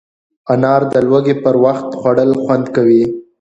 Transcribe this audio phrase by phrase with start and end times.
[0.53, 3.03] انار د لوږې پر وخت خوړل خوند کوي.